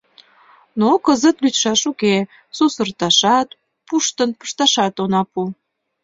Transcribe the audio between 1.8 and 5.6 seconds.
уке: сусырташат, пуштын пышташат она пу.